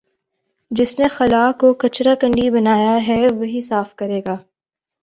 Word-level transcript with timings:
جس 0.71 0.91
نے 0.99 1.07
خلاکو 1.07 1.73
کچرا 1.81 2.13
کنڈی 2.21 2.49
بنایا 2.49 2.95
ہے 3.07 3.19
وہی 3.39 3.61
صاف 3.61 3.95
کرے 3.95 4.21
گا 4.27 4.35